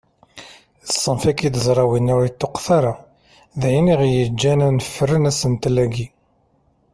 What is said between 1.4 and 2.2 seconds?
n tezrawin